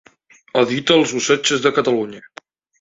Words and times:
Edità 0.61 0.97
els 1.03 1.13
Usatges 1.21 1.63
de 1.69 1.75
Catalunya. 1.79 2.27